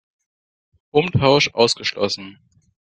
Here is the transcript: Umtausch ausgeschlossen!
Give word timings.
Umtausch 0.89 1.53
ausgeschlossen! 1.53 2.39